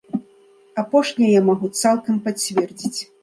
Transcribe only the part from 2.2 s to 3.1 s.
пацвердзіць.